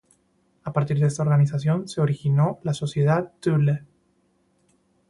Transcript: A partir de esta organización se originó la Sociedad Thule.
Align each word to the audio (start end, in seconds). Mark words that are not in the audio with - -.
A 0.63 0.73
partir 0.73 0.97
de 0.97 1.05
esta 1.05 1.21
organización 1.21 1.87
se 1.87 2.01
originó 2.01 2.59
la 2.63 2.73
Sociedad 2.73 3.33
Thule. 3.39 3.83